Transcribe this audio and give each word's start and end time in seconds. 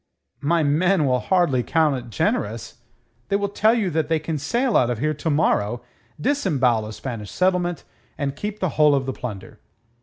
"My 0.41 0.63
men 0.63 1.05
will 1.05 1.19
hardly 1.19 1.59
account 1.59 1.95
it 1.97 2.09
generous. 2.09 2.77
They 3.29 3.35
will 3.35 3.47
tell 3.49 3.75
you 3.75 3.91
that 3.91 4.07
they 4.07 4.17
can 4.17 4.39
sail 4.39 4.75
out 4.75 4.89
of 4.89 4.97
here 4.97 5.13
to 5.13 5.29
morrow, 5.29 5.83
disembowel 6.19 6.87
a 6.87 6.93
Spanish 6.93 7.29
settlement, 7.29 7.83
and 8.17 8.35
keep 8.35 8.59
the 8.61 8.69
whole 8.69 8.95
of 8.95 9.05
the 9.05 9.13
plunder." 9.13 9.59